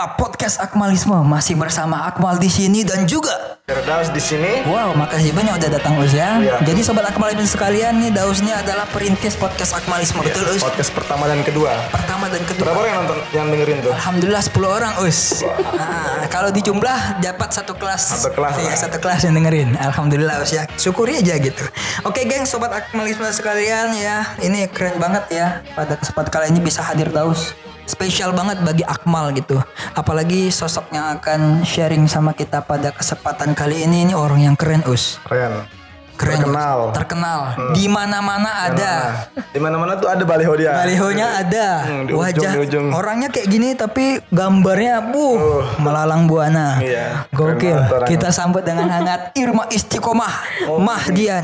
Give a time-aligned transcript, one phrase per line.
[0.00, 4.64] Ya, podcast Akmalisme masih bersama Akmal di sini dan juga Firdaus di sini.
[4.64, 6.40] Wow, makasih banyak udah datang Us ya.
[6.40, 6.56] Iya.
[6.64, 10.64] Jadi sobat Akmalisme sekalian nih Dausnya adalah perintis podcast Akmalisme betul Us.
[10.64, 11.76] Podcast pertama dan kedua.
[11.92, 12.72] Pertama dan kedua.
[12.72, 13.92] Berapa orang yang nonton yang dengerin tuh?
[13.92, 15.44] Alhamdulillah 10 orang Us.
[15.44, 18.24] Nah, kalau dijumlah dapat satu kelas.
[18.24, 19.76] Satu kelas Iya, satu kelas yang dengerin.
[19.76, 20.64] Alhamdulillah Us ya.
[20.80, 21.60] Syukuri aja gitu.
[22.08, 24.24] Oke, geng sobat Akmalisme sekalian ya.
[24.40, 25.60] Ini keren banget ya.
[25.76, 27.52] Pada kesempatan kali ini bisa hadir Daus.
[27.88, 29.60] Spesial banget bagi Akmal gitu.
[29.96, 34.84] Apalagi sosok yang akan sharing sama kita pada kesempatan kali ini ini orang yang keren
[34.88, 35.20] Us.
[35.24, 35.79] Keren.
[36.20, 36.36] Keren.
[36.36, 36.78] Terkenal.
[36.92, 37.40] Terkenal.
[37.72, 38.92] Di mana-mana ada.
[39.32, 40.76] Di mana-mana tuh ada baliho dia.
[40.76, 41.68] Balihonya ada.
[41.80, 42.86] Hmm, di ujung, Wajah di ujung.
[42.92, 46.76] orangnya kayak gini tapi gambarnya buh melalang buana.
[46.76, 48.04] Iya, Gokil.
[48.04, 50.34] Kita sambut dengan hangat Irma Istiqomah
[50.76, 51.40] Mahdian.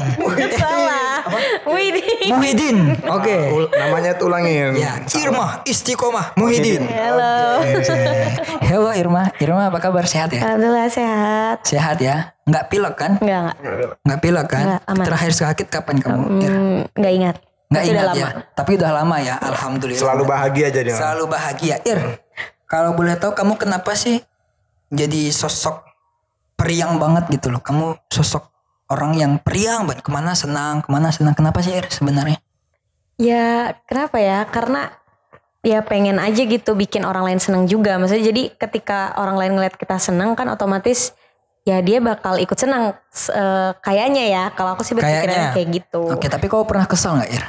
[0.61, 1.25] Salah.
[1.65, 2.29] Widih.
[2.29, 2.77] Muhyiddin.
[3.09, 3.37] Oke.
[3.49, 4.77] Ul- namanya tuh ulangin.
[4.77, 6.85] Ya, Irma Istiqomah Muhyiddin.
[6.85, 7.65] Halo.
[8.61, 9.33] Halo Irma.
[9.41, 10.05] Irma apa kabar?
[10.05, 10.45] Sehat ya?
[10.45, 11.57] Alhamdulillah sehat.
[11.65, 12.36] Sehat ya?
[12.47, 13.13] Nggak pilek kan?
[13.19, 13.91] Enggak, enggak.
[14.07, 14.65] Nggak pilek kan?
[14.65, 15.05] Nggak, aman.
[15.11, 16.23] Terakhir sakit kapan kamu?
[16.39, 16.53] Ir?
[16.55, 17.37] Hmm, enggak ingat.
[17.67, 18.23] Nggak Tapi ingat udah ya?
[18.23, 18.29] lama.
[18.55, 19.35] Tapi udah lama ya.
[19.43, 20.03] Alhamdulillah.
[20.07, 20.89] Selalu bahagia jadi.
[20.95, 21.77] Selalu bahagia.
[21.83, 21.99] Ir,
[22.71, 24.23] kalau boleh tahu kamu kenapa sih
[24.95, 25.83] jadi sosok
[26.55, 27.59] periang banget gitu loh?
[27.59, 28.47] Kamu sosok
[28.95, 30.07] orang yang periang banget.
[30.07, 31.35] Ke mana senang, ke mana senang.
[31.35, 32.39] Kenapa sih Ir sebenarnya?
[33.19, 34.47] Ya, kenapa ya?
[34.47, 34.95] Karena
[35.67, 37.99] ya pengen aja gitu bikin orang lain seneng juga.
[37.99, 41.11] Maksudnya jadi ketika orang lain ngeliat kita seneng kan otomatis
[41.67, 42.95] ya dia bakal ikut senang
[43.35, 44.45] eh, kayaknya ya.
[44.55, 46.07] Kalau aku sih berpikirannya kayak gitu.
[46.15, 47.45] Oke, tapi kau pernah kesel nggak Ir?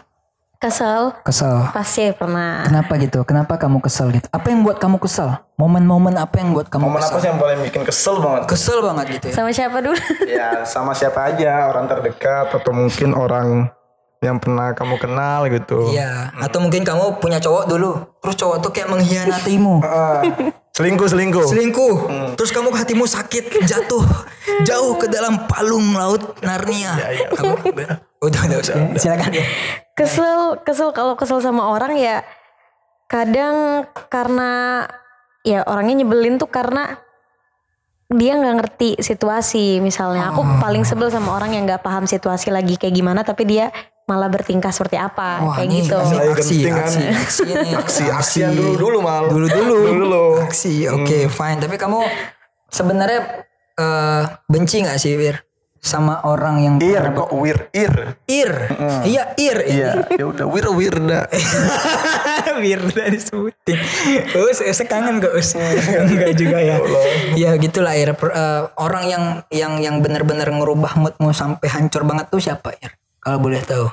[0.58, 1.70] Kesel Kesel.
[1.70, 2.66] pasti pernah.
[2.66, 3.22] Kenapa gitu?
[3.22, 4.26] Kenapa kamu kesel gitu?
[4.34, 5.38] Apa yang buat kamu kesel?
[5.54, 7.14] Momen-momen apa yang buat kamu Momen kesel?
[7.14, 8.42] apa sih yang paling bikin kesel banget?
[8.50, 9.34] Kesel banget gitu ya.
[9.38, 9.98] Sama siapa dulu?
[10.42, 13.70] ya sama siapa aja orang terdekat atau mungkin orang
[14.18, 15.94] yang pernah kamu kenal gitu.
[15.94, 19.78] Iya, atau mungkin kamu punya cowok dulu, terus cowok tuh kayak mengkhianatimu.
[20.78, 21.46] Selingkuh selingkuh.
[21.50, 21.96] selingkuh.
[22.38, 24.06] Terus kamu hatimu sakit jatuh
[24.62, 26.94] jauh ke dalam palung laut Narnia.
[27.34, 27.98] Kamu udah.
[28.22, 28.94] Udah, udah.
[28.94, 29.46] silakan ya.
[29.98, 32.22] Kesel kesel kalau kesel sama orang ya
[33.10, 34.86] kadang karena
[35.42, 37.02] ya orangnya nyebelin tuh karena
[38.14, 39.82] dia nggak ngerti situasi.
[39.82, 43.74] Misalnya aku paling sebel sama orang yang nggak paham situasi lagi kayak gimana tapi dia
[44.08, 47.70] malah bertingkah seperti apa Wah, kayak ini gitu aksi, aksi, aksi, ini.
[47.76, 49.28] Aksi aksian dulu dulu mal.
[49.28, 50.26] dulu dulu, Dulu dulu.
[50.42, 51.60] aksi, oke, fine.
[51.60, 52.00] Tapi kamu
[52.68, 53.44] sebenarnya
[53.76, 55.44] eh, benci nggak sih, Wir,
[55.78, 58.16] sama orang yang Ir kok wir ir.
[58.26, 58.52] ir,
[59.04, 61.22] iya ir, Iya, ya udah wir wirda.
[62.58, 63.78] Wirda disebutin.
[64.34, 65.54] Us, us kangen gak Us?
[65.54, 66.82] Enggak juga ya.
[67.38, 68.16] Ya gitulah Ir.
[68.16, 69.24] Eh, orang yang
[69.54, 72.98] yang yang benar-benar ngerubah moodmu sampai hancur banget tuh siapa Ir?
[73.28, 73.92] Kalau boleh tahu.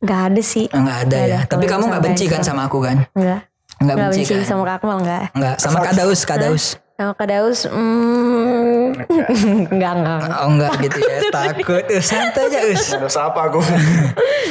[0.00, 1.38] nggak ada sih Enggak ada Nggak ya.
[1.38, 1.48] ada.
[1.48, 3.06] Tapi kamu nggak benci kan sama aku kan?
[3.08, 3.40] nggak
[3.76, 4.42] Nggak nggak benci benci kan?
[4.44, 5.54] sama Kak Akmal nggak Enggak.
[5.56, 6.64] Sama Kadaus, Kadaus.
[6.94, 8.86] sama Kak Daus hmm,
[9.74, 11.18] nggak nggak Oh enggak gitu ya.
[11.36, 11.82] Takut.
[11.88, 12.82] Us, santai aja Us.
[13.08, 13.62] Siapa aku?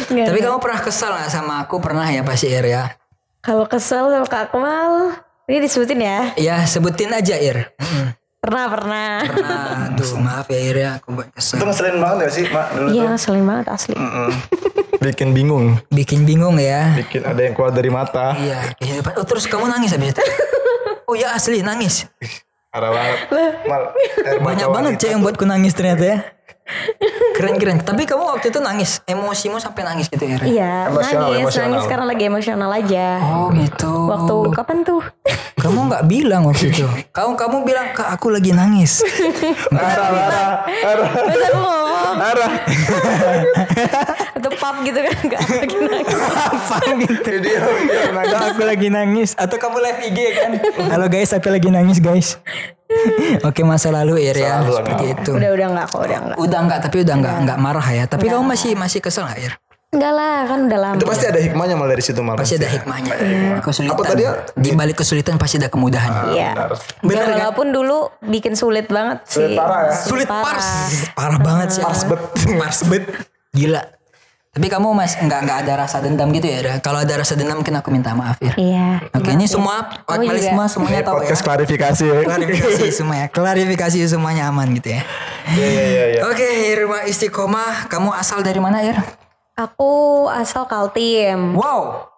[0.09, 1.79] nggak Tapi kamu pernah kesal gak sama aku?
[1.79, 2.95] Pernah ya pasti Ir ya?
[3.39, 7.67] kalau kesel sama Kak Akmal ini disebutin ya Ya sebutin aja Ir.
[8.43, 8.45] Mm.
[8.45, 10.89] pernah pernah Nah, aduh maaf ya Ir ya.
[10.99, 11.55] Aku buat kesel.
[11.55, 12.65] Itu ngeselin banget gak sih, Mak?
[12.75, 14.31] Dulu Iya ngeselin banget asli Mm.
[15.03, 15.65] Bikin bingung.
[15.87, 16.91] Bikin bingung ya.
[16.95, 18.35] Bikin ada yang keluar dari mata.
[18.35, 19.15] Iya, kehidupan.
[19.15, 20.23] Oh, terus kamu nangis habis itu?
[21.03, 22.07] Oh ya asli nangis.
[22.71, 23.19] Parah banget.
[23.67, 23.91] Mal,
[24.39, 26.17] Banyak banget cek yang buatku nangis ternyata ya.
[27.33, 27.77] Keren keren.
[27.79, 30.39] Tapi kamu waktu itu nangis, emosimu sampai nangis gitu ya?
[30.39, 31.67] Iya Emosional, nangis emosional.
[31.67, 33.91] nangis karena lagi emosional aja Oh gitu.
[34.07, 35.03] waktu kapan tuh
[35.63, 36.87] kamu nggak bilang waktu itu.
[37.09, 39.03] Kamu kamu bilang ke aku lagi nangis.
[39.69, 42.51] Arah, arah, arah, terus aku ngomong arah.
[44.37, 47.29] atau pap gitu kan nggak lagi nangis Apa gitu?
[47.39, 47.59] Dia,
[48.49, 49.29] aku lagi nangis.
[49.35, 50.51] Atau kamu live IG kan?
[50.89, 52.39] Halo guys, aku lagi nangis guys.
[53.49, 55.21] Oke masa lalu Ir ya, lalu, seperti enggak.
[55.21, 55.31] itu.
[55.33, 58.03] udah udah nggak kok udah nggak Udah enggak, tapi udah enggak enggak marah ya.
[58.05, 59.53] Tapi kamu masih masih kesel enggak Ir?
[59.93, 62.33] Enggak lah kan udah lama Itu pasti ada hikmahnya mal dari situ mal.
[62.33, 63.13] Pasti ada hikmahnya.
[63.61, 63.93] Kesulitan.
[63.93, 64.31] Apa tadi ya?
[64.51, 66.33] Di balik kesulitan pasti ada kemudahan.
[66.33, 66.69] Iya Benar.
[66.99, 67.35] Bener Ya, kan?
[67.37, 69.93] walaupun dulu bikin sulit banget Sulit sih parah ya?
[69.93, 70.43] Sulit parah.
[70.49, 70.67] pars.
[71.13, 71.81] Parah banget sih.
[71.81, 72.21] Pars bet.
[72.57, 73.03] Pars bet.
[73.53, 73.81] Gila.
[74.53, 76.61] Tapi kamu mas enggak enggak ada rasa dendam gitu ya?
[76.61, 76.73] Ra?
[76.77, 78.53] Kalau ada rasa dendam mungkin aku minta maaf ya.
[78.53, 80.37] iya Oke, ini semua juga.
[80.37, 81.19] semua semuanya tahu ya.
[81.25, 82.19] podcast klarifikasi ya.
[82.21, 83.25] Klarifikasi semuanya.
[83.33, 85.01] Klarifikasi semuanya aman gitu ya.
[85.49, 86.19] Iya, iya, iya, iya.
[86.29, 88.93] Oke, Irma Istiqomah, kamu asal dari mana, Ir?
[89.53, 92.09] aku asal Kaltim Wow.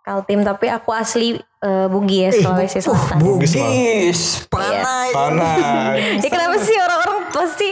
[0.00, 5.12] Kaltim tapi aku asli eh, Bugis Sulawesi Selatan Bugis, Bugis, Panai.
[5.12, 6.20] Panai.
[6.20, 7.68] ya kenapa sih orang-orang pasti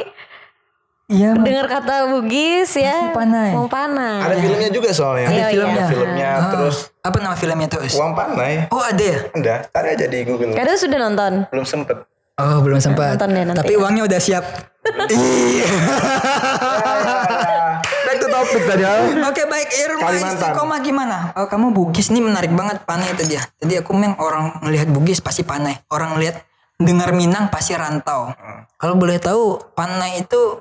[1.08, 3.50] Iya, dengar kata Bugis ya Panai.
[3.50, 5.26] mau panai Ada filmnya juga soalnya.
[5.26, 5.86] Iya, Ada iya.
[5.88, 6.30] filmnya.
[6.30, 7.80] Ah, Terus Apa nama filmnya tuh?
[7.80, 7.96] Us?
[7.96, 8.68] Uang panai.
[8.68, 9.18] Oh ada ya?
[9.32, 10.52] Ada, cari aja di Google.
[10.52, 11.32] Kadang sudah nonton.
[11.48, 11.96] Belum sempet.
[12.36, 13.16] Oh belum sempat.
[13.16, 13.58] Nonton deh nanti.
[13.58, 14.44] Tapi uangnya udah siap.
[18.04, 18.82] Back to topic tadi.
[18.84, 19.26] ah.
[19.26, 20.36] Oke baik Irma Kalimantan.
[20.38, 21.16] istiqomah gimana?
[21.34, 23.42] Oh, kamu Bugis nih menarik banget panai itu dia.
[23.58, 25.76] Jadi aku memang orang ngelihat Bugis pasti panai.
[25.88, 26.42] Orang lihat
[26.76, 28.30] dengar Minang pasti rantau.
[28.76, 30.60] Kalau boleh tahu panai itu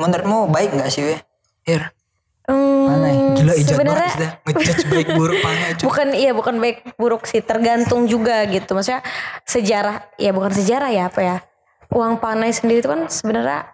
[0.00, 1.04] menurutmu baik nggak sih?
[1.04, 1.16] We?
[1.66, 1.92] Ir,
[2.42, 3.14] Hmm, panai.
[3.36, 4.32] Gila ijat sebenarnya banget.
[4.42, 5.70] Ngejudge baik buruk panai.
[5.72, 5.84] cuy.
[5.86, 9.06] bukan iya bukan baik buruk sih tergantung juga gitu maksudnya
[9.44, 11.36] sejarah ya bukan sejarah ya apa ya
[11.88, 13.70] uang panai sendiri itu kan sebenarnya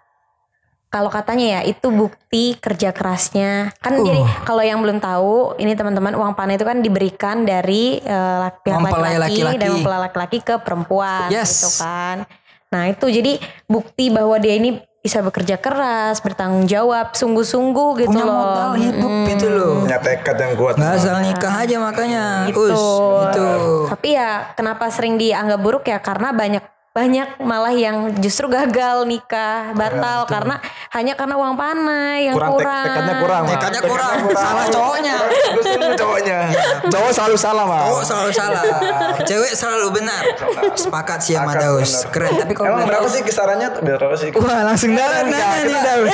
[0.87, 4.05] kalau katanya ya itu bukti kerja kerasnya kan Uh.
[4.05, 9.41] jadi kalau yang belum tahu ini teman-teman uang panai itu kan diberikan dari Mempelai laki-laki
[9.41, 9.57] laki-laki.
[9.57, 11.49] dan mempelai laki-laki ke perempuan Yes.
[11.57, 12.29] gitu kan
[12.67, 13.35] nah itu jadi
[13.65, 14.77] bukti bahwa dia ini
[15.07, 19.75] bisa bekerja keras bertanggung jawab sungguh-sungguh gitu Punya loh modal hidup gitu loh.
[19.87, 20.75] Punya tekad yang kuat.
[20.75, 22.25] Nggak asal nikah aja makanya.
[22.51, 22.67] gitu.
[22.67, 22.83] Us,
[23.31, 23.47] gitu.
[23.87, 26.63] Tapi ya kenapa sering dianggap buruk ya karena banyak
[26.97, 30.57] banyak malah yang justru gagal nikah batal karena
[30.97, 32.85] hanya karena uang panai yang kurang, tek- kurang.
[32.89, 33.43] tekadnya kurang.
[33.45, 34.15] Tekadnya kurang.
[34.33, 35.15] Salah cowoknya.
[35.67, 36.39] Justru cowoknya.
[36.89, 37.85] Cowok selalu salah, Mal.
[37.93, 38.63] Oh selalu salah.
[39.29, 40.23] Cewek selalu benar.
[40.73, 42.09] Sepakat sih sama Daus.
[42.09, 42.33] Keren.
[42.33, 43.69] Tapi kalau Emang berapa sih kisarannya?
[43.77, 44.33] Berapa sih?
[44.33, 46.13] Wah langsung dalam nanya nih Daus.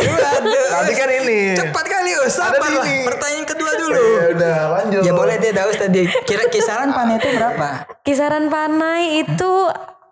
[0.52, 1.40] Tadi kan ini.
[1.56, 2.36] Cepat kali Us.
[2.36, 2.86] Ada Sabar lah.
[3.08, 4.04] Pertanyaan kedua dulu.
[4.04, 5.02] Ya udah, lanjut.
[5.08, 6.04] Ya boleh deh Daus tadi.
[6.28, 7.88] Kira kisaran panai itu berapa?
[8.04, 9.52] Kisaran panai itu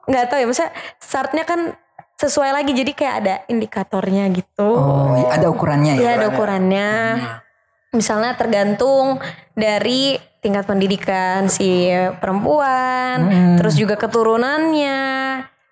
[0.08, 1.78] nggak tahu ya maksudnya startnya kan
[2.22, 4.70] sesuai lagi jadi kayak ada indikatornya gitu.
[4.78, 6.02] Oh ada ukurannya ya.
[6.02, 6.90] Iya ada ukurannya.
[7.92, 9.20] Misalnya tergantung
[9.58, 11.90] dari tingkat pendidikan si
[12.22, 13.28] perempuan,
[13.60, 15.02] terus juga keturunannya,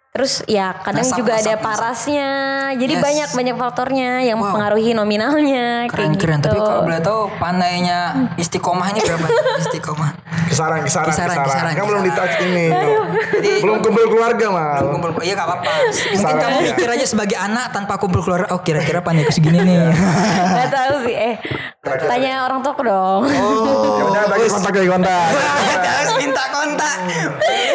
[0.10, 2.30] terus ya kadang Nasab, juga ada nasab, parasnya.
[2.76, 3.04] Jadi Yes.
[3.04, 4.50] banyak banyak faktornya yang Wow.
[4.50, 6.40] mempengaruhi nominalnya Keren kayak keren.
[6.40, 6.50] gitu.
[6.50, 8.00] Tapi kalau boleh tahu panainya
[8.36, 9.28] istiqomah ini berapa?
[9.64, 10.10] istiqomah.
[10.50, 11.46] Kisaran, kisaran, Kisaran, kisaran.
[11.46, 12.26] kisaran, Kan belum di kisaran.
[12.28, 12.66] touch ini.
[13.32, 14.82] Jadi belum kumpul keluarga, Mal.
[14.90, 15.72] kumpul iya gak apa-apa.
[16.10, 16.66] Mungkin kamu aja.
[16.66, 18.48] mikir aja sebagai anak tanpa kumpul keluarga.
[18.50, 19.94] Oh kira-kira panaiku segini nih.
[20.58, 21.36] Nggak tahu sih eh
[22.02, 23.22] tanya orang tua dong.
[24.00, 25.28] Ya udah, bagi kontak, bagi kontak.
[25.78, 26.98] Harus minta kontak.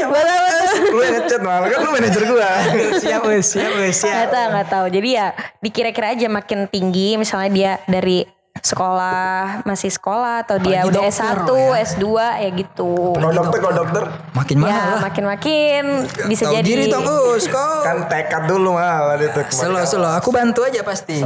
[0.04, 0.63] Betul betul.
[0.90, 1.62] Lu yang ngechat, Mal.
[1.66, 2.50] Kan lu manajer gua.
[2.96, 4.14] siap wes, siap wes, siap.
[4.14, 4.86] Nggak tahu nggak tahu.
[4.90, 5.26] Jadi ya
[5.58, 8.24] dikira-kira aja makin tinggi misalnya dia dari
[8.54, 11.84] sekolah masih sekolah atau dia Apalagi udah dokter S1, loh ya.
[11.84, 12.92] S2 ya gitu.
[13.12, 14.04] Kalau dokter, kalau dokter.
[14.32, 15.00] Makin mahal Ya lah.
[15.02, 15.82] makin-makin
[16.24, 16.64] bisa Tahu jadi.
[16.64, 17.44] diri dong Us.
[17.50, 19.18] Kan tekad dulu, Mal.
[19.20, 21.18] Itu Selo selo, aku bantu aja pasti.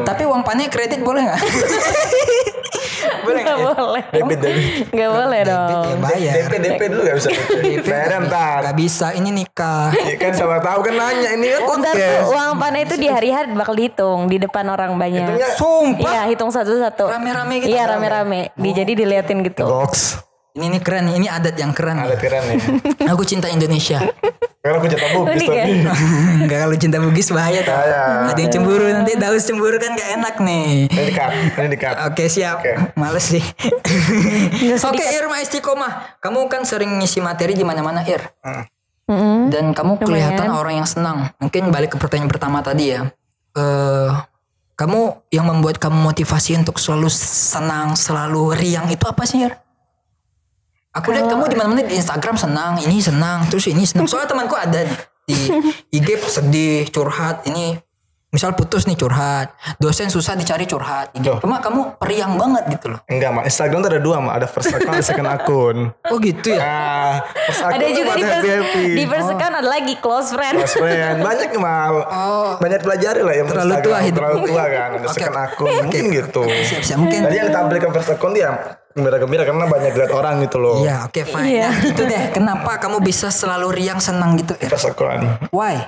[0.00, 1.40] Tapi uang panai kredit boleh nggak?
[3.20, 3.76] boleh Gak nggak?
[3.76, 4.02] boleh.
[4.10, 4.64] Debit, debit.
[4.90, 5.84] Gak boleh Debit dong.
[5.84, 6.34] ya bayar.
[6.34, 7.28] DP, DP dulu gak bisa.
[7.88, 8.58] Bayar ntar.
[8.64, 9.88] Gak bisa, ini nikah.
[9.94, 12.28] Ya kan sama tahu kan nanya ini kan Ntar tuh podcast.
[12.28, 15.38] uang panai itu di hari-hari bakal dihitung di depan orang banyak.
[15.54, 16.04] Sumpah.
[16.04, 17.04] Iya hitung satu-satu.
[17.06, 17.68] Rame-rame gitu.
[17.68, 18.50] Iya rame-rame.
[18.52, 19.64] Di, jadi diliatin gitu.
[19.64, 20.18] box.
[20.50, 22.00] Ini nih keren, ini adat yang keren.
[22.00, 22.58] Ada keren nih.
[23.12, 24.02] Aku cinta Indonesia.
[24.68, 25.54] Karena aku jatah bugis Unik ya?
[25.64, 25.72] tadi.
[26.44, 27.72] Enggak kalau cinta Bugis bahaya tuh.
[27.72, 30.92] Ada yang cemburu nanti Daus cemburu kan gak enak nih.
[30.92, 31.94] Ini dekat, ini dekat.
[32.04, 32.60] Oke siap.
[32.60, 32.72] Oke.
[32.92, 33.40] Males sih.
[34.84, 36.20] Oke Irma Istiqomah.
[36.20, 38.20] Kamu kan sering ngisi materi di mana-mana Ir.
[39.08, 39.48] Mm-mm.
[39.48, 40.60] Dan kamu kelihatan Lumayan.
[40.60, 41.32] orang yang senang.
[41.40, 43.08] Mungkin balik ke pertanyaan pertama tadi ya.
[43.56, 44.12] Eh
[44.76, 49.56] kamu yang membuat kamu motivasi untuk selalu senang, selalu riang itu apa sih Ir?
[50.98, 54.10] Aku lihat kamu di mana-mana di Instagram senang, ini senang, terus ini senang.
[54.10, 55.38] Soalnya temanku ada nih di
[55.92, 57.78] IG sedih, curhat, ini
[58.28, 61.16] misal putus nih curhat, dosen susah dicari curhat.
[61.16, 61.40] Loh.
[61.40, 63.00] Cuma kamu periang banget gitu loh.
[63.08, 63.44] Enggak, Mak.
[63.48, 64.34] Instagram tuh ada dua, Mak.
[64.36, 65.76] Ada first account, ada second akun.
[66.12, 66.60] Oh gitu ya?
[66.60, 67.12] Nah,
[67.48, 68.86] first account Ada juga di first, happy-happy.
[68.96, 70.56] di first account ada lagi close friend.
[70.60, 71.16] Close friend.
[71.24, 71.94] Banyak Mal.
[72.04, 72.50] Oh.
[72.60, 73.86] Banyak pelajari lah yang Terlalu Instagram.
[73.88, 74.20] tua hidup.
[74.20, 74.88] Terlalu tua kan.
[74.92, 75.72] Ada Oke, second akun.
[75.88, 76.42] Mungkin gitu.
[76.44, 76.98] Siap, siap.
[77.00, 78.50] Mungkin Tadi yang ditampilkan first account dia
[78.98, 80.82] gembira-gembira karena banyak lihat orang gitu loh.
[80.82, 81.46] Iya, oke fine.
[81.46, 81.68] Iya.
[81.70, 82.24] Nah, itu deh.
[82.34, 84.58] Kenapa kamu bisa selalu riang senang gitu?
[84.58, 84.66] Ir?
[84.68, 85.48] First account.
[85.54, 85.86] Why?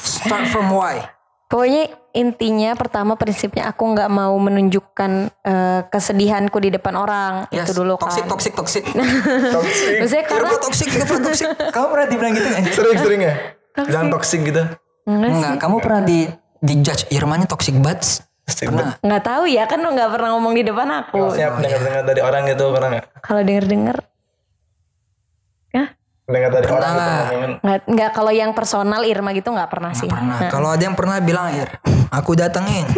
[0.00, 1.08] Start from why?
[1.44, 7.70] Pokoknya intinya pertama prinsipnya aku nggak mau menunjukkan eh, kesedihanku di depan orang Yes.
[7.70, 8.10] itu dulu kan.
[8.10, 8.84] Toxic, toxic, toxic.
[9.52, 9.92] Toxic.
[10.02, 11.48] Maksudnya karena toxic, toxic.
[11.70, 12.62] Kamu pernah dibilang gitu nggak?
[12.72, 13.34] Sering-sering ya?
[13.76, 14.62] Jangan toxic gitu.
[15.04, 16.24] enggak kamu pernah di
[16.58, 18.24] di judge Irmanya toxic banget.
[18.44, 19.00] Pernah.
[19.00, 21.32] Nggak tahu ya kan lo nggak pernah ngomong di depan aku.
[21.32, 23.04] Siap dengar-dengar dari orang gitu pernah nggak?
[23.18, 23.96] Kalau denger denger,
[25.70, 25.84] ya
[26.24, 27.58] Dengar dari Pernah orang gitu nggak?
[27.60, 30.08] nggak nggak kalau yang personal Irma gitu nggak pernah sih.
[30.08, 30.36] Pernah.
[30.38, 31.68] Nah, Kalau ada yang pernah bilang Ir,
[32.08, 32.84] aku datengin.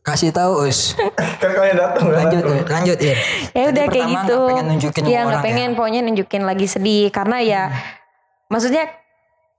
[0.00, 0.96] Kasih tahu us.
[1.36, 2.24] Kan kalian datang kan?
[2.24, 2.62] Lanjut, Ir.
[2.64, 3.18] lanjut Ir.
[3.50, 4.16] ya Tadi udah kayak gitu.
[4.32, 7.62] nggak pengen nunjukin ya sama nggak pengen pokoknya nunjukin lagi sedih karena ya
[8.46, 8.86] maksudnya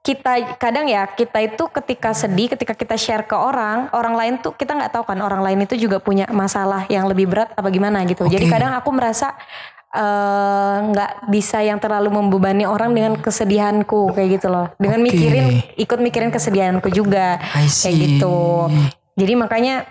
[0.01, 4.57] kita kadang ya kita itu ketika sedih ketika kita share ke orang orang lain tuh
[4.57, 8.01] kita nggak tahu kan orang lain itu juga punya masalah yang lebih berat apa gimana
[8.09, 8.53] gitu jadi Oke.
[8.57, 9.37] kadang aku merasa
[9.93, 15.13] eh, nggak bisa yang terlalu membebani orang dengan kesedihanku kayak gitu loh dengan Oke.
[15.13, 15.45] mikirin
[15.77, 18.73] ikut mikirin kesedihanku juga kayak gitu
[19.13, 19.85] jadi makanya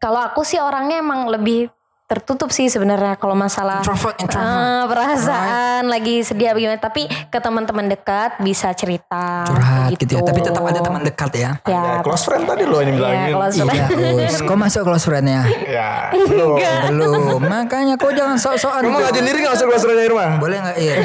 [0.00, 1.68] kalau aku sih orangnya emang lebih
[2.14, 4.46] tertutup sih sebenarnya kalau masalah Introvert, introvert.
[4.46, 10.22] eh, perasaan lagi sedih apa gimana tapi ke teman-teman dekat bisa cerita Curhat gitu ya.
[10.22, 11.50] Tapi tetap ada teman dekat ya.
[11.60, 13.34] ya Ya, close friend tadi lo ya ini bilangin.
[13.34, 13.86] kalau sudah Iya,
[14.24, 14.38] Gus.
[14.40, 15.42] Kok masuk close friend-nya?
[15.66, 16.54] Ya, belum.
[16.88, 17.40] Belum.
[17.42, 18.80] Makanya kok jangan sok-sokan.
[18.80, 20.26] Kamu ngajin diri gak masuk close friend Irma?
[20.38, 20.76] Boleh nggak?
[20.78, 20.96] Iya.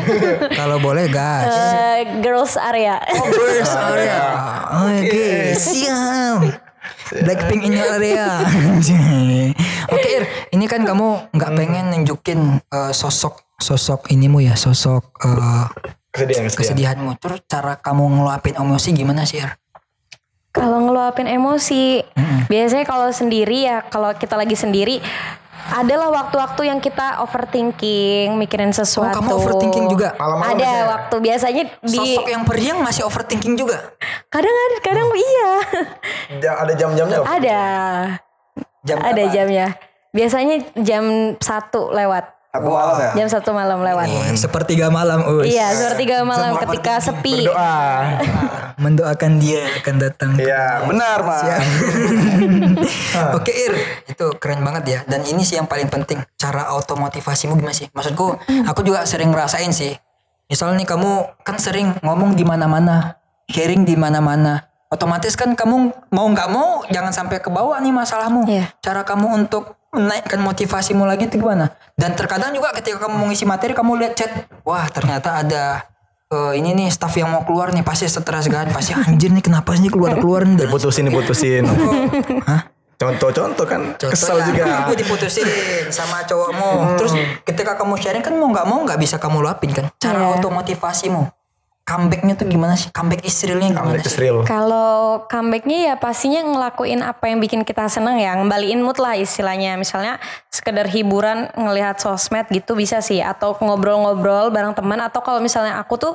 [0.53, 1.49] Kalau boleh gas.
[1.49, 4.19] Eh, girls area Girls area.
[4.85, 6.68] Oke, siap.
[7.25, 8.45] Blackpink in your area.
[9.93, 10.23] Oke, Ir,
[10.53, 15.65] ini kan kamu nggak pengen nunjukin eh, sosok sosok inimu ya, sosok eh,
[16.09, 16.97] Kesedihan, kesedihan.
[16.97, 17.11] kesedihanmu.
[17.21, 19.53] Terus cara kamu ngeluapin emosi gimana sih, Ir?
[20.49, 22.01] kalau ngeluapin emosi
[22.49, 24.97] biasanya kalau sendiri ya kalau kita lagi sendiri
[25.71, 29.15] adalah waktu-waktu yang kita overthinking mikirin Oh, sesuatu.
[29.15, 30.15] kamu overthinking juga?
[30.15, 30.85] Malam-malam ada biasanya.
[30.87, 33.93] waktu biasanya di Sosok yang periang masih overthinking juga.
[34.27, 35.51] kadang kadang iya.
[36.39, 37.59] Ja- Ada jam-jamnya ada.
[38.79, 39.67] Jam ada jamnya.
[40.09, 41.03] Biasanya jam
[41.37, 43.11] satu lewat Satu malam ya?
[43.13, 45.45] jam satu malam lewat Nih, sepertiga malam, Us.
[45.45, 47.77] iya sepertiga malam Semua ketika sepi Berdoa.
[48.83, 50.31] Mendoakan dia akan datang.
[50.39, 51.45] Iya, benar, Mas.
[53.37, 53.75] Oke Ir,
[54.07, 54.99] itu keren banget ya.
[55.03, 56.23] Dan ini sih yang paling penting.
[56.39, 57.91] Cara automotivasimu gimana sih?
[57.91, 59.99] Maksudku, aku juga sering ngerasain sih.
[60.47, 61.11] Misalnya nih kamu
[61.43, 63.19] kan sering ngomong di mana-mana,
[63.51, 64.65] sharing di mana-mana.
[64.89, 68.47] Otomatis kan kamu mau nggak mau jangan sampai ke bawah nih masalahmu.
[68.49, 68.73] Iya.
[68.81, 71.73] Cara kamu untuk menaikkan motivasimu lagi itu gimana?
[71.93, 74.31] Dan terkadang juga ketika kamu mengisi materi kamu lihat chat,
[74.61, 75.83] wah ternyata ada
[76.29, 79.73] eh, ini nih staff yang mau keluar nih pasti stres kan, pasti anjir nih kenapa
[79.73, 81.65] sih keluar keluar nih Diputusin, diputusin.
[82.45, 82.69] Hah?
[82.99, 84.63] Contoh-contoh kan Contoh kesel ya, juga.
[84.83, 85.47] Kamu diputusin
[85.87, 86.99] sama cowokmu.
[86.99, 87.15] Terus
[87.47, 89.87] ketika kamu sharing kan mau nggak mau nggak bisa kamu luapin kan.
[89.95, 90.35] Cara Iya.
[90.35, 91.38] automotivasimu.
[91.89, 92.93] Comebacknya tuh gimana sih?
[92.93, 94.45] Comeback Israelnya gimana Comeback sih?
[94.45, 99.73] Kalau comebacknya ya pastinya ngelakuin apa yang bikin kita seneng ya, ngembaliin mood lah istilahnya.
[99.73, 100.21] Misalnya
[100.53, 105.97] sekedar hiburan ngelihat sosmed gitu bisa sih, atau ngobrol-ngobrol bareng teman, atau kalau misalnya aku
[105.97, 106.13] tuh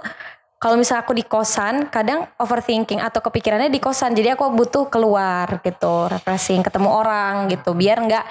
[0.62, 5.60] kalau misalnya aku di kosan, kadang overthinking atau kepikirannya di kosan, jadi aku butuh keluar
[5.60, 8.24] gitu, refreshing, ketemu orang gitu, biar nggak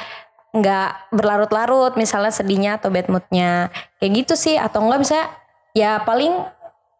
[0.53, 3.73] nggak berlarut-larut misalnya sedihnya atau bad moodnya.
[3.97, 4.55] Kayak gitu sih.
[4.55, 5.27] Atau enggak misalnya
[5.73, 6.33] ya paling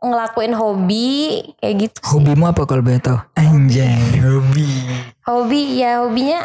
[0.03, 2.11] ngelakuin hobi kayak gitu sih.
[2.11, 3.17] Hobimu apa kalau boleh tahu?
[3.39, 4.67] Anjay, hobi.
[5.23, 6.43] Hobi ya hobinya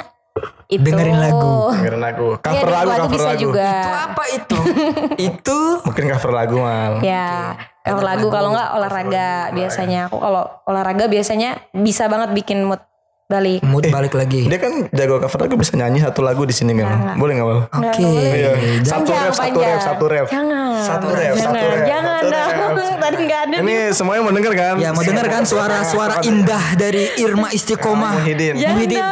[0.70, 0.84] itu.
[0.86, 1.74] Dengerin lagu.
[1.74, 2.28] Dengerin lagu.
[2.30, 3.40] Iya, Cover dengerin lagu, lagu cover bisa lagu.
[3.42, 3.70] juga.
[3.74, 4.58] Itu apa itu?
[5.34, 6.92] itu Mungkin cover lagu mal.
[7.02, 7.28] Ya,
[7.82, 10.00] cover lagu kalau nggak olahraga biasanya.
[10.06, 12.78] Aku kalau olahraga biasanya bisa banget bikin mood
[13.28, 13.60] balik.
[13.60, 14.48] mood balik lagi.
[14.48, 16.88] Dia kan jago cover lagu bisa nyanyi satu lagu di sini Mil.
[17.20, 17.60] Boleh nggak Mal?
[17.68, 18.00] Oke.
[18.00, 18.52] Iya.
[18.80, 20.26] Dan- Satu rap, satu rap, satu rap.
[20.32, 20.80] Jangan.
[20.80, 22.26] Satu rap, jangan, satu rap, Jangan satu
[22.72, 22.96] dong.
[23.04, 23.56] Tadi nggak ada.
[23.60, 24.74] Ini semuanya mau denger kan?
[24.80, 28.16] Ya mau dengar kan suara-suara indah dari Irma Istiqomah.
[28.16, 28.54] Muhyiddin.
[28.56, 29.04] Muhyiddin.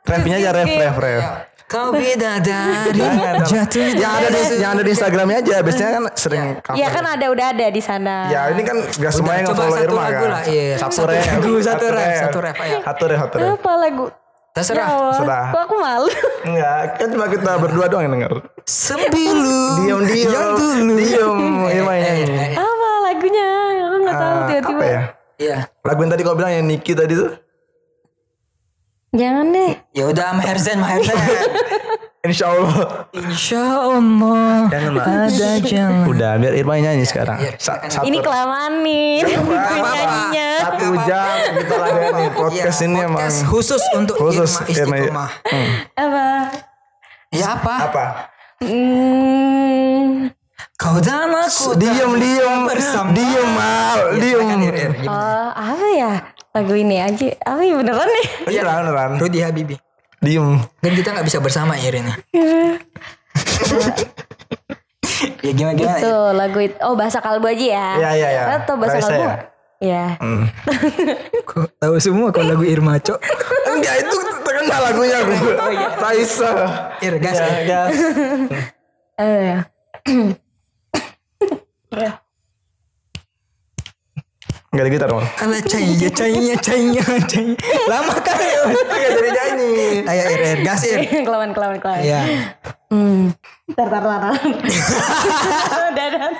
[0.00, 1.22] Rapnya aja rap, rap, rap.
[1.68, 2.96] Kau bidadari
[3.44, 5.56] jatuh di Yang ada di, yang ada di Instagramnya aja.
[5.60, 6.74] Biasanya kan sering cover.
[6.74, 8.14] Iya kan ada udah ada di sana.
[8.26, 10.30] Ya ini kan gak semuanya yang coba follow satu Irma lagu kan.
[10.30, 10.76] lah, iya.
[10.76, 11.24] Satu Satu rap.
[11.28, 12.78] lagu, satu rap, satu rap, ayo.
[12.80, 13.48] Satu rap, satu rap.
[13.54, 14.04] Apa lagu?
[14.48, 14.88] Terserah.
[14.88, 15.44] Ya Terserah.
[15.52, 16.10] Kok aku malu?
[16.42, 18.32] Enggak, kan cuma kita berdua doang yang denger.
[18.64, 20.32] Sembilu Diam, diam.
[20.32, 22.24] Yang dulu Diam, Irma Eh, nyanyi.
[22.26, 22.50] eh, eh.
[22.56, 23.48] Apa lagunya?
[23.84, 24.72] Aku nggak tahu Ah, tiba-tiba.
[24.74, 25.02] apa ya?
[25.38, 27.30] Iya Lagu yang tadi kau bilang yang Niki tadi tuh.
[29.10, 29.72] Jangan deh.
[29.92, 31.16] Ya udah Maherzen Maherzen
[32.28, 33.08] Insya Allah.
[33.10, 34.92] Insya Allah Jangan.
[35.00, 37.40] Ada jalan Udah, biar Irma nyanyi sekarang.
[37.40, 39.24] Iya, Sa- satu Ini kelamaan nih.
[39.24, 40.48] Nyanyinya.
[40.60, 41.24] Satu jam
[41.56, 45.24] kita ladeni podcast ini emang Podcast khusus untuk khusus Irma Irma.
[45.24, 45.68] Istiqomah Hmm.
[45.96, 46.26] Apa?
[47.30, 47.74] Ya apa?
[47.86, 48.04] Apa?
[48.60, 50.28] Hmm.
[50.74, 54.38] Kau dan aku Diem, diem, bersama diem, mal, diem.
[54.38, 54.92] silakan, Ir, Ir.
[54.96, 55.10] Gimana?
[55.10, 56.12] Oh, apa ya?
[56.58, 57.26] Lagu ini aja.
[57.46, 58.26] Apa ya beneran nih?
[58.50, 59.10] Beneran, beneran.
[59.22, 59.76] Rudy Habibi
[60.18, 60.58] Diem.
[60.82, 62.02] Kan kita gak bisa bersama ini
[65.38, 66.74] Ya gimana gimana Itu lagu itu.
[66.82, 67.88] Oh, bahasa kalbu aja ya.
[67.94, 68.42] Iya, iya, iya.
[68.58, 69.22] Atau bahasa Raisa kalbu?
[69.22, 69.34] ya?
[69.78, 70.04] Iya.
[70.18, 70.42] Hmm.
[71.48, 73.18] Kok tahu semua kalau lagu Irma Cok
[73.68, 75.18] Enggak, itu terkenal lagunya.
[75.96, 76.50] Raisa.
[76.98, 77.62] Ir gas Ya, Ir.
[77.64, 77.94] gas.
[79.18, 79.58] Eh.
[84.68, 85.24] Enggak ada gitar, mal.
[85.40, 87.56] Alah cahaya cahaya cahaya cahaya
[87.88, 89.76] Lama kali ya Enggak jadi nyanyi.
[90.04, 92.04] Ayo Ir Ir gas Ir kelawan, kelawan, kelawan.
[92.04, 92.20] Iya
[92.88, 93.36] Hmm.
[93.76, 94.32] Tar, tar, tar,
[95.92, 96.32] udah.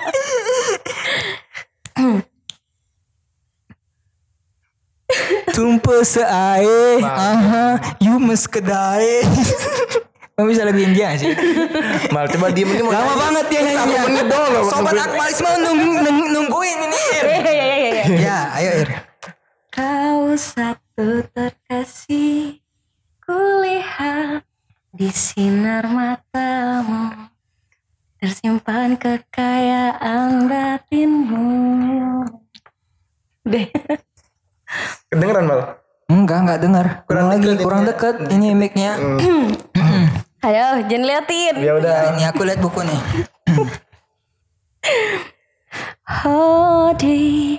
[5.53, 9.21] tumpe seae, aha, you mes kedai.
[10.39, 11.35] Kamu bisa lebih India sih?
[12.15, 13.91] Mal coba diem ini mau Lama banget dia nyanyinya.
[13.91, 14.63] Satu menit doang loh.
[14.71, 14.95] Sobat.
[14.95, 17.01] Akmalisme nung, nung, nungguin ini.
[17.11, 17.25] Ir.
[17.27, 18.03] Iya iya iya iya.
[18.23, 18.89] ya, ayo Ir.
[19.67, 22.63] Kau satu terkasih
[23.19, 24.47] Kulihat
[24.95, 27.27] di sinar matamu
[28.23, 31.51] Tersimpan kekayaan batinmu
[33.43, 33.67] Deh
[35.11, 35.83] Kedengeran mal.
[36.07, 36.85] Enggak, enggak dengar.
[37.11, 38.95] Kurang, lagi, deket kurang deket ini mic-nya.
[40.39, 41.91] Ayo jangan liatin Ya udah.
[41.91, 43.01] Ya, ini aku lihat buku nih.
[46.25, 47.53] Oh di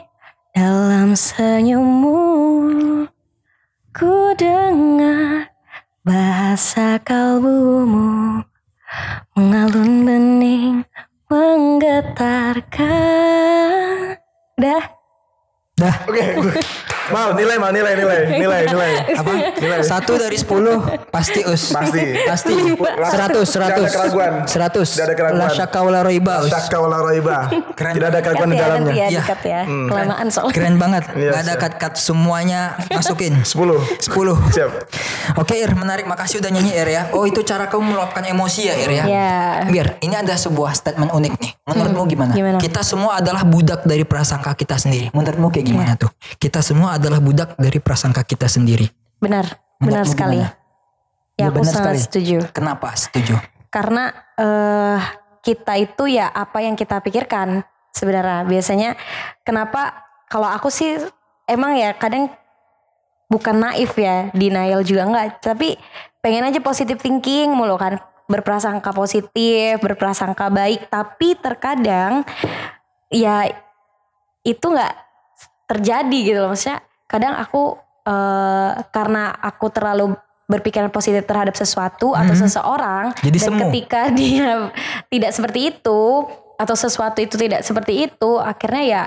[0.50, 2.18] dalam senyummu
[3.94, 5.54] Ku dengar
[6.02, 8.42] bahasa kalbumu
[9.38, 10.82] Mengalun bening
[11.30, 14.18] menggetarkan
[14.58, 14.82] Dah
[15.78, 15.94] Dah.
[16.10, 16.58] Oke.
[17.10, 18.92] Mal nilai mal nilai nilai nilai nilai.
[19.18, 19.32] Apa?
[19.82, 20.78] Satu dari sepuluh
[21.10, 21.70] pasti us.
[21.70, 22.02] Pasti.
[22.22, 22.54] Pasti.
[23.10, 23.90] Seratus, Tidak ada seratus.
[23.92, 24.32] keraguan.
[24.46, 24.88] Seratus.
[24.94, 25.40] Tidak ada keraguan.
[25.42, 26.52] La syakka wa la us.
[26.70, 27.36] Wala raiba.
[27.76, 27.92] Keren.
[27.94, 28.80] Tidak ada keraguan di ya dalamnya.
[28.86, 29.20] nanti ya Iya.
[29.22, 31.04] dikat ya Kelamaan soalnya Keren banget.
[31.12, 33.34] Iya, Gak ada cut-cut semuanya masukin.
[33.44, 34.00] 10.
[34.00, 34.36] Sepuluh.
[34.50, 34.70] Siap.
[35.36, 36.06] Oke Ir, menarik.
[36.06, 37.02] Makasih udah nyanyi Ir ya.
[37.12, 39.04] Oh itu cara kamu meluapkan emosi ya Ir ya.
[39.04, 39.30] Iya.
[39.68, 41.52] Bir, ini ada sebuah statement unik nih.
[41.66, 42.32] Menurutmu gimana?
[42.32, 42.58] gimana?
[42.58, 45.10] Kita semua adalah budak dari prasangka kita sendiri.
[45.12, 46.10] Menurutmu kayak gimana tuh?
[46.36, 48.84] Kita semua adalah budak dari prasangka kita sendiri.
[49.18, 49.48] Benar
[49.80, 50.52] Benar Menurutmu sekali gimana?
[50.52, 50.58] Ya
[51.40, 52.00] Iya, aku benar sangat sekali.
[52.04, 53.34] setuju Kenapa setuju?
[53.70, 54.98] karena eh
[55.40, 57.62] kita itu ya apa yang kita pikirkan
[57.94, 58.98] sebenarnya biasanya
[59.46, 60.98] kenapa kalau aku sih
[61.46, 62.28] emang ya kadang
[63.30, 65.78] bukan naif ya denial juga enggak tapi
[66.18, 72.26] pengen aja positive thinking mulu kan berprasangka positif berprasangka baik tapi terkadang
[73.06, 73.46] ya
[74.42, 74.94] itu nggak
[75.70, 77.74] terjadi gitu loh maksudnya kadang aku
[78.06, 80.14] eh, karena aku terlalu
[80.46, 83.60] berpikiran positif terhadap sesuatu atau seseorang Jadi dan semu.
[83.66, 84.70] ketika dia
[85.10, 86.02] tidak seperti itu
[86.54, 89.02] atau sesuatu itu tidak seperti itu akhirnya ya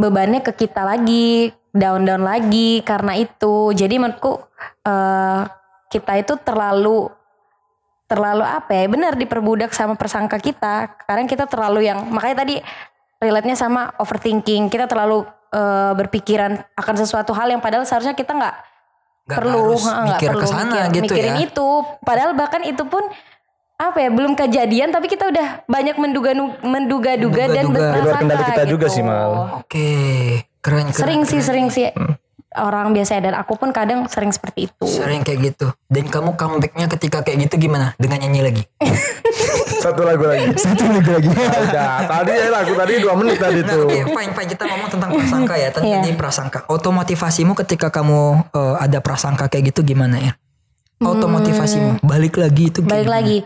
[0.00, 3.74] bebannya ke kita lagi down down lagi karena itu.
[3.74, 4.38] Jadi menurutku
[4.86, 5.42] eh,
[5.90, 7.10] kita itu terlalu
[8.04, 10.94] terlalu apa ya benar diperbudak sama persangka kita.
[11.04, 12.56] Kadang kita terlalu yang makanya tadi
[13.18, 14.70] relate-nya sama overthinking.
[14.70, 18.56] Kita terlalu eh, berpikiran akan sesuatu hal yang padahal seharusnya kita nggak
[19.24, 21.46] Nggak perlu nggak mikir perlu ke sana mikir- gitu mikirin ya.
[21.48, 21.68] itu
[22.02, 23.00] padahal bahkan itu pun
[23.74, 28.04] apa ya belum kejadian tapi kita udah banyak menduga menduga-duga dan Menduga-duga.
[28.04, 28.72] berprasangka kita gitu.
[28.76, 29.30] juga sih, Mal.
[29.58, 29.88] Oke,
[30.60, 30.94] keren, keren.
[30.94, 31.48] sering sih keren.
[31.48, 31.88] sering sih
[32.54, 35.66] orang biasa dan aku pun kadang sering seperti itu Sering kayak gitu.
[35.90, 37.94] Dan kamu comebacknya ketika kayak gitu gimana?
[37.98, 38.62] Dengan nyanyi lagi.
[39.84, 40.48] Satu lagu lagi.
[40.64, 41.28] Satu lagi lagi.
[41.34, 43.86] Udah, tadi ya lagu tadi 2 menit tadi Nah, tuh.
[43.86, 44.48] oke, fine, fine.
[44.54, 45.68] Kita ngomong tentang prasangka ya.
[45.68, 46.00] Iya.
[46.00, 46.58] tadi prasangka.
[46.70, 50.32] Otomotivasimu ketika kamu eh, ada prasangka kayak gitu gimana ya?
[51.02, 52.00] Otomotivasimu.
[52.00, 53.16] Balik lagi itu balik gimana?
[53.20, 53.38] lagi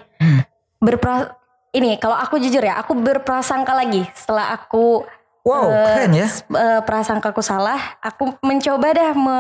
[0.79, 1.35] berpra
[1.75, 5.03] ini kalau aku jujur ya aku berprasangka lagi setelah aku
[5.49, 6.29] Wow, eh, keren ya.
[6.29, 9.39] eh, prasangkaku salah aku mencoba dah me,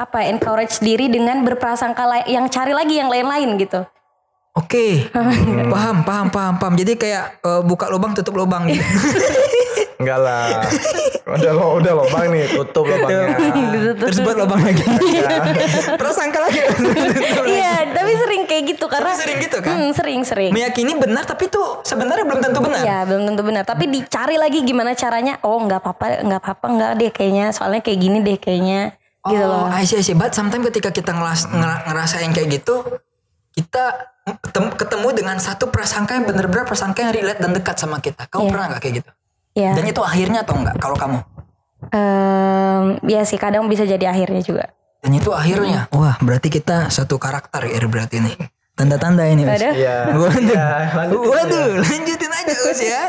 [0.00, 3.84] apa ya, encourage diri dengan berprasangka yang cari lagi yang lain-lain gitu
[4.54, 5.10] Oke,
[5.74, 6.74] paham, paham, paham, paham.
[6.78, 8.78] Jadi kayak eh, buka lubang tutup lubang gitu.
[9.94, 10.48] Enggak lah.
[11.24, 13.36] Udah lo, udah lobang nih, tutup lobangnya.
[13.96, 14.84] Terus buat lubang lagi.
[15.96, 16.60] Prasangka lagi.
[17.46, 19.74] iya tapi sering kayak gitu karena Tapi sering gitu kan?
[19.74, 22.80] Hmm, sering sering Meyakini benar tapi tuh sebenarnya belum tentu benar.
[22.80, 26.90] Iya belum tentu benar tapi dicari lagi gimana caranya oh nggak apa-apa nggak apa-apa nggak
[26.96, 28.80] deh kayaknya soalnya kayak gini deh kayaknya
[29.24, 30.12] gitu loh Oh, I see, I see.
[30.12, 32.84] But sometimes ketika kita ngelas, ngera- ngerasain kayak gitu,
[33.52, 34.12] kita
[34.44, 38.26] ketem- ketemu dengan satu prasangka yang benar-benar prasangka yang relate dan dekat sama kita.
[38.26, 38.52] Kamu Iya.
[38.52, 39.10] pernah nggak kayak gitu?
[39.54, 41.18] Ya Dan itu akhirnya atau enggak kalau kamu?
[41.94, 44.64] Em, ya sih kadang bisa jadi akhirnya juga
[45.04, 48.32] Dan itu akhirnya, wah berarti kita satu karakter ya berarti ini.
[48.74, 49.46] Tanda-tanda ini.
[49.46, 49.70] Waduh.
[49.70, 50.16] Iya.
[50.18, 50.66] Waduh, Iya,
[50.98, 53.02] lanjutin waduh, lanjutin aja Us ya.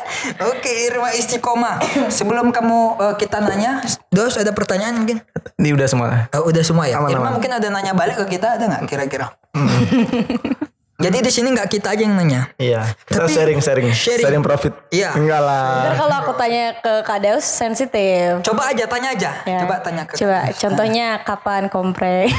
[0.54, 1.82] Oke, Irma Istiqomah.
[2.14, 3.82] Sebelum kamu eh, kita nanya,
[4.14, 5.26] Dos ada pertanyaan mungkin?
[5.58, 6.30] Ini udah semua.
[6.30, 7.02] Eh, udah semua ya.
[7.02, 7.42] Aman, Irma aman.
[7.42, 9.34] mungkin ada nanya balik ke kita ada nggak kira-kira?
[10.96, 12.48] Jadi di sini nggak kita aja yang nanya.
[12.56, 12.88] Iya.
[13.04, 14.24] Kita Tapi- sharing, sharing, sharing.
[14.24, 14.72] sharing, profit.
[14.90, 15.12] Iya.
[15.12, 15.68] Enggak lah.
[15.84, 19.32] Ntar kalau aku tanya ke Kak Daus sensitif Coba aja tanya aja.
[19.44, 19.60] Ya.
[19.62, 20.16] Coba tanya ke.
[20.16, 22.32] Coba contohnya kapan kompre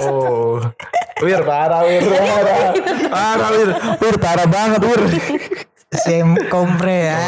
[0.00, 0.56] Oh.
[1.20, 2.74] Wir parah, Wir parah.
[3.08, 3.68] Parah, Wir.
[4.02, 5.00] Wir parah banget, Wir.
[6.00, 7.20] Sem kompre ya.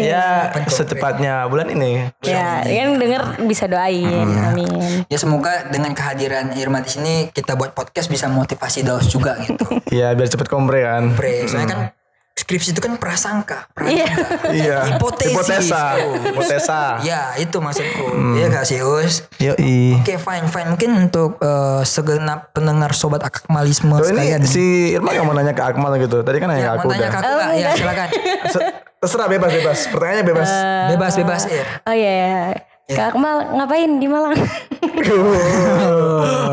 [0.00, 0.26] Ya,
[0.68, 2.12] secepatnya bulan ini.
[2.24, 4.28] Ya kan denger bisa doain.
[4.44, 5.04] Amin.
[5.08, 9.64] Ya semoga dengan kehadiran Irma di sini kita buat podcast bisa motivasi Daus juga gitu.
[9.90, 11.16] Ya, biar cepet kompre kan.
[11.16, 11.80] Pre, soalnya kan
[12.32, 14.06] skripsi itu kan prasangka, Iya.
[14.48, 14.76] Iya.
[14.88, 15.30] Hipotesis.
[15.30, 15.82] Hipotesa.
[16.00, 16.16] Oh.
[16.16, 16.80] Hipotesa.
[17.00, 18.04] Ya itu maksudku.
[18.06, 18.34] Hmm.
[18.34, 19.24] Iya gak sih Us?
[19.36, 19.94] Yoi.
[19.96, 24.38] Oke fine fine mungkin untuk eh, segenap pendengar sobat akmalisme Tuh sekalian.
[24.38, 26.20] ini si Irma yang mau nanya ke Akmal gitu.
[26.20, 27.04] Tadi kan nanya ya, ke aku udah.
[27.04, 27.50] ke aku nggak?
[27.54, 28.06] Ya silakan.
[28.48, 28.66] Se-
[28.98, 29.78] Terserah bebas bebas.
[29.86, 30.48] Pertanyaannya bebas.
[30.88, 31.66] Bebas bebas Ir.
[31.82, 32.10] Oh iya.
[32.84, 32.90] Ya.
[32.90, 34.34] Kak Akmal ngapain di Malang?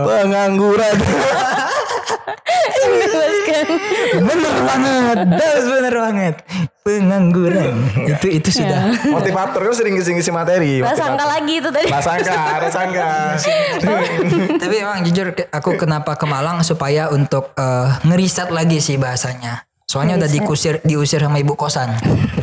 [0.05, 0.95] Pengangguran.
[2.75, 3.67] Bebaskan.
[4.23, 5.17] bener banget.
[5.35, 6.35] Das bener banget.
[6.85, 7.75] Pengangguran.
[8.07, 8.95] itu itu sudah.
[9.11, 10.79] Motivator kan sering ngisi-ngisi materi.
[10.79, 11.87] Prasangka lagi itu tadi.
[11.91, 13.11] Prasangka, ada sangka.
[14.63, 19.67] Tapi emang jujur aku kenapa ke Malang supaya untuk eh, ngeriset lagi sih bahasanya.
[19.87, 21.95] Soalnya udah dikusir diusir sama ibu kosan.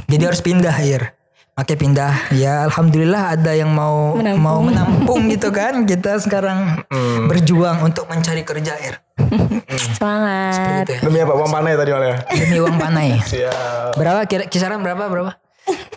[0.08, 1.13] Jadi harus pindah Ir.
[1.54, 2.14] Makanya pindah.
[2.34, 5.86] Ya alhamdulillah ada yang mau mau menampung gitu kan.
[5.86, 6.82] Kita sekarang
[7.30, 8.98] berjuang untuk mencari kerja Ir.
[9.94, 10.90] Semangat.
[10.90, 11.00] Gitu ya.
[11.06, 11.32] Demi apa?
[11.38, 12.18] Uang panai tadi malah.
[12.26, 13.08] Demi uang panai.
[13.30, 13.94] Siap.
[13.94, 15.38] Berapa kira kisaran berapa berapa?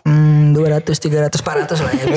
[0.08, 2.06] Hmm, 200, 300, 400 lah ya.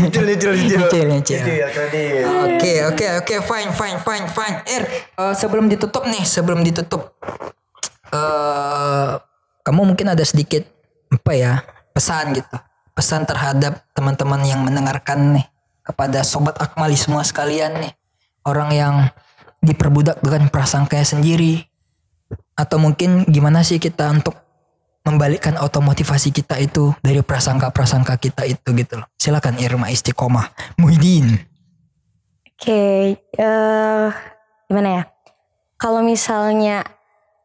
[0.00, 0.80] Nyicil, nyicil, nyicil.
[0.80, 1.40] Nyicil, nyicil.
[1.68, 2.24] kredit.
[2.24, 4.56] Oke oke oke fine fine fine fine.
[4.70, 4.82] Ir
[5.18, 7.12] eh, sebelum ditutup nih sebelum ditutup,
[8.14, 9.20] eh
[9.60, 10.64] kamu mungkin ada sedikit
[11.10, 11.52] apa ya
[11.90, 12.56] pesan gitu
[12.94, 15.46] pesan terhadap teman-teman yang mendengarkan nih
[15.82, 17.92] kepada sobat akmalisme sekalian nih
[18.46, 18.94] orang yang
[19.60, 21.66] diperbudak dengan prasangkanya sendiri
[22.56, 24.36] atau mungkin gimana sih kita untuk
[25.04, 29.08] membalikkan otomotivasi kita itu dari prasangka-prasangka kita itu gitu loh.
[29.16, 31.40] Silakan Irma Istiqomah Muhyiddin.
[32.60, 34.08] Oke, eh
[34.68, 35.02] gimana ya?
[35.80, 36.84] Kalau misalnya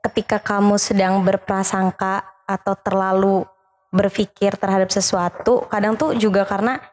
[0.04, 3.48] ketika kamu sedang berprasangka atau terlalu
[3.96, 6.84] berpikir terhadap sesuatu, kadang tuh juga karena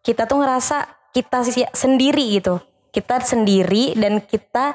[0.00, 1.44] kita tuh ngerasa kita
[1.76, 2.58] sendiri gitu.
[2.88, 4.72] Kita sendiri dan kita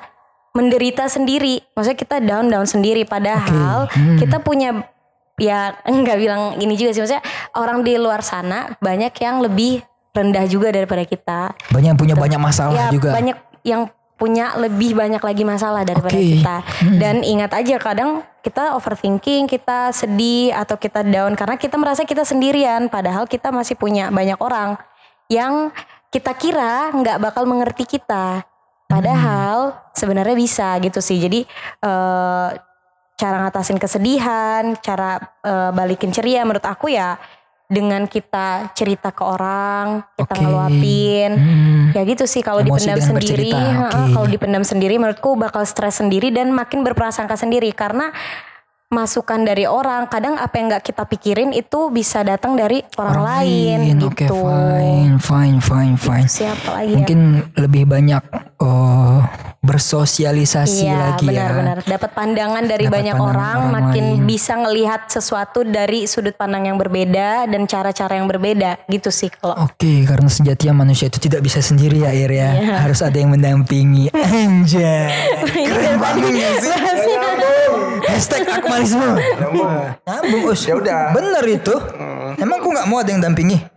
[0.54, 1.66] menderita sendiri.
[1.74, 3.90] Maksudnya kita down-down sendiri padahal
[4.22, 4.86] kita punya
[5.42, 7.26] ya enggak bilang ini juga sih maksudnya
[7.58, 9.82] orang di luar sana banyak yang lebih
[10.14, 13.10] rendah juga daripada kita Banyak yang punya banyak masalah ya juga.
[13.18, 13.90] banyak yang
[14.24, 16.40] punya lebih banyak lagi masalah daripada Oke.
[16.40, 16.64] kita.
[16.96, 22.24] Dan ingat aja kadang kita overthinking kita sedih atau kita down karena kita merasa kita
[22.24, 24.80] sendirian padahal kita masih punya banyak orang
[25.28, 25.76] yang
[26.08, 28.48] kita kira nggak bakal mengerti kita.
[28.88, 31.20] Padahal sebenarnya bisa gitu sih.
[31.20, 31.44] Jadi
[31.84, 32.50] eh,
[33.20, 37.20] cara ngatasin kesedihan cara eh, balikin ceria menurut aku ya
[37.74, 40.42] dengan kita cerita ke orang kita Oke.
[40.46, 41.90] ngeluapin Hmm.
[41.94, 44.14] Ya gitu sih kalau dipendam sendiri, oke.
[44.18, 48.10] kalau dipendam sendiri menurutku bakal stres sendiri dan makin berprasangka sendiri karena
[48.94, 53.78] masukan dari orang kadang apa yang nggak kita pikirin itu bisa datang dari orang, lain,
[54.06, 54.38] Oke gitu.
[54.38, 56.28] fine fine fine fine.
[56.30, 56.98] Siapa lagi ya?
[57.02, 57.20] Mungkin
[57.58, 58.24] lebih banyak
[59.74, 61.50] bersosialisasi Iya lagi ya.
[61.50, 64.24] benar-benar dapat pandangan dari Dapat banyak pandangan orang, orang makin lain.
[64.24, 69.58] bisa ngelihat sesuatu dari sudut pandang yang berbeda dan cara-cara yang berbeda gitu sih kalau
[69.64, 72.50] Oke, karena sejatinya manusia itu tidak bisa sendiri ya, Ir ya.
[72.54, 72.76] Iya.
[72.80, 74.12] Harus ada yang mendampingi.
[74.14, 75.10] Anjay.
[75.44, 76.74] Keren banget sih?
[78.04, 79.08] Hashtag akmalisme.
[80.04, 80.62] Nyambung, Us.
[80.64, 81.16] Ya udah.
[81.16, 81.76] Bener itu.
[82.36, 83.73] Emang aku nggak mau ada yang dampingi?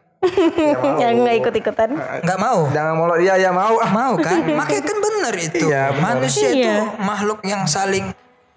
[0.99, 1.91] Yang nggak ikut-ikutan.
[2.23, 2.69] Nggak mau.
[2.71, 3.19] Jangan molot.
[3.19, 3.75] Iya, ya mau.
[3.79, 3.91] Ah.
[3.91, 4.43] Mau kan?
[4.61, 5.65] Makanya kan bener itu.
[5.67, 6.03] Iya, bener.
[6.03, 6.77] Manusia itu Iya.
[6.99, 8.13] makhluk yang saling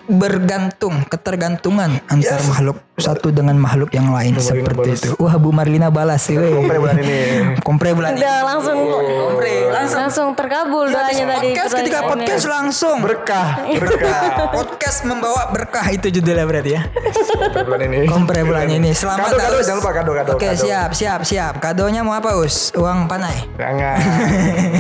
[0.10, 5.10] bergantung, ketergantungan antar makhluk satu dengan makhluk yang lain seperti itu.
[5.22, 6.34] Wah, Bu Marlina balas sih.
[6.34, 6.50] weh.
[6.50, 7.18] Kompre bulan ini.
[7.62, 8.26] Kompre bulan ini.
[8.26, 9.99] Udah langsung Kompre, langsung.
[10.10, 11.54] Langsung terkabul doanya tadi.
[11.54, 12.98] podcast ketika podcast langsung.
[12.98, 13.62] Berkah.
[13.78, 14.22] Berkah.
[14.58, 16.82] podcast membawa berkah itu judulnya berarti ya.
[16.90, 17.98] Kompre bulan ini.
[18.10, 18.90] Kompre bulan ini.
[18.90, 19.70] Selamat Kado, kado, Us.
[19.70, 20.66] jangan lupa kado, kado, Oke, kado.
[20.66, 21.54] siap, siap, siap.
[21.62, 22.74] Kadonya mau apa, Us?
[22.74, 23.38] Uang panai.
[23.54, 23.98] Jangan.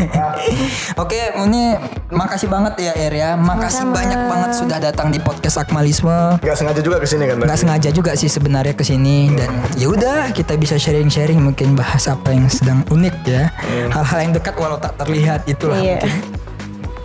[1.05, 1.77] Oke, ini
[2.09, 3.29] makasih banget ya Er ya.
[3.37, 3.97] Makasih Sama-sama.
[4.01, 6.41] banyak banget sudah datang di podcast Akmalisme.
[6.41, 7.37] Gak sengaja juga ke sini kan.
[7.37, 12.09] Nggak sengaja juga sih sebenarnya ke sini dan ya udah kita bisa sharing-sharing mungkin bahas
[12.09, 13.53] apa yang sedang unik ya.
[13.93, 15.99] Hal-hal yang dekat walau tak terlihat itulah Iya.
[15.99, 16.37] mungkin.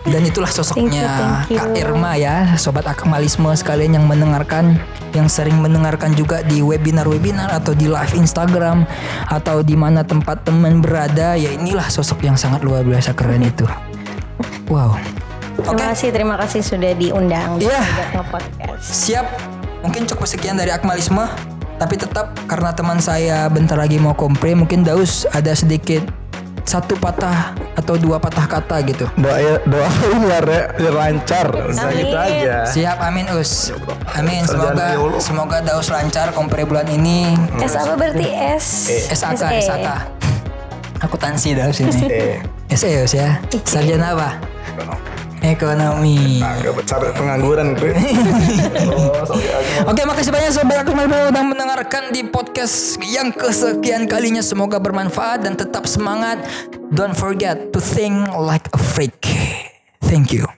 [0.05, 1.57] Dan itulah sosoknya Thank you, thank you.
[1.57, 4.77] Kak Irma ya, sobat akmalisme sekalian yang mendengarkan,
[5.17, 8.85] yang sering mendengarkan juga di webinar-webinar atau di live Instagram
[9.25, 13.65] atau di mana tempat teman berada, ya inilah sosok yang sangat luar biasa keren itu.
[14.69, 14.93] Wow.
[15.65, 17.57] Oke, Terima kasih, terima kasih sudah diundang.
[17.57, 17.81] Iya.
[18.13, 18.85] Nge-podcast.
[18.85, 19.25] siap.
[19.81, 21.25] Mungkin cukup sekian dari akmalisme,
[21.77, 26.05] tapi tetap karena teman saya bentar lagi mau kompre, mungkin Daus ada sedikit
[26.65, 29.05] satu patah atau dua patah kata gitu.
[29.15, 31.47] Doa doain ya Re, biar lancar.
[31.53, 31.93] Amin.
[32.01, 32.65] gitu aja.
[32.65, 33.69] Siap, amin Us.
[34.17, 34.41] Amin.
[34.43, 35.15] Kerjaan Semoga dulu.
[35.21, 37.37] semoga Daus lancar kompre bulan ini.
[37.61, 38.25] S apa berarti
[38.57, 38.89] S?
[39.13, 39.57] SAK, SE.
[39.61, 39.87] SAK.
[41.05, 41.93] Akuntansi Daus ini.
[42.09, 42.41] Eh,
[42.73, 43.29] SE ya.
[43.63, 44.29] Sarjana apa?
[45.45, 46.41] Ekonomi.
[46.41, 47.93] Agak cari pengangguran gue.
[48.97, 49.89] oh.
[49.89, 54.41] Oke, makasih banyak sobat Bro udah mendengarkan di podcast yang kesekian kalinya.
[54.41, 56.41] Semoga bermanfaat dan tetap semangat.
[56.89, 59.21] Don't forget to think like a freak.
[60.01, 60.49] Thank you.